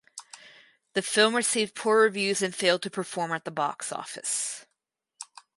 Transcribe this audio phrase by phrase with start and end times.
[0.93, 4.65] The film received poor reviews and failed to perform at the box office.